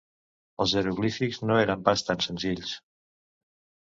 Els 0.63 0.71
jeroglífics 0.77 1.37
no 1.49 1.57
eren 1.63 1.83
pas 1.89 2.03
tan 2.07 2.23
senzills. 2.29 2.73